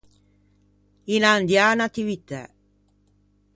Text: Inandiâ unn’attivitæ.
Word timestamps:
Inandiâ 1.15 1.63
unn’attivitæ. 1.73 2.41